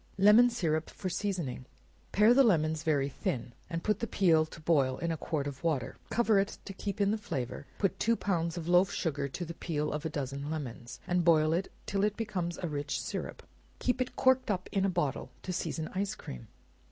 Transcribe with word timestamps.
Lemon 0.17 0.49
Syrup 0.49 0.89
for 0.89 1.09
Seasoning. 1.11 1.67
Pare 2.11 2.33
the 2.33 2.41
lemons 2.43 2.81
very 2.81 3.07
thin, 3.07 3.53
and 3.69 3.83
put 3.83 3.99
the 3.99 4.07
peel 4.07 4.47
to 4.47 4.59
boil 4.59 4.97
in 4.97 5.11
a 5.11 5.15
quart 5.15 5.45
of 5.45 5.63
water; 5.63 5.95
cover 6.09 6.39
it, 6.39 6.57
to 6.65 6.73
keep 6.73 6.99
in 6.99 7.11
the 7.11 7.19
flavor; 7.19 7.67
put 7.77 7.99
two 7.99 8.15
pounds 8.15 8.57
of 8.57 8.67
loaf 8.67 8.91
sugar 8.91 9.27
to 9.27 9.45
the 9.45 9.53
peel 9.53 9.91
of 9.91 10.03
a 10.03 10.09
dozen 10.09 10.49
lemons, 10.49 10.99
and 11.05 11.23
boil 11.23 11.53
it 11.53 11.71
till 11.85 12.03
it 12.03 12.17
becomes 12.17 12.57
a 12.63 12.67
rich 12.67 12.99
syrup; 12.99 13.43
keep 13.77 14.01
it 14.01 14.15
corked 14.15 14.49
up 14.49 14.67
in 14.71 14.85
a 14.85 14.89
bottle, 14.89 15.29
to 15.43 15.53
season 15.53 15.87
ice 15.93 16.15
cream. 16.15 16.47